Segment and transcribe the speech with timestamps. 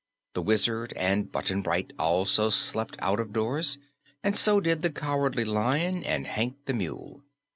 [0.33, 3.77] The Wizard and Button Bright also slept out of doors,
[4.23, 7.21] and so did the Cowardly Lion and Hank the Mule.